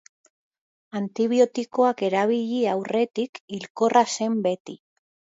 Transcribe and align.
Antibiotikoak 0.99 2.01
erabili 2.07 2.61
aurretik 2.71 3.41
hilkorra 3.57 4.03
zen 4.15 4.39
beti. 4.47 4.77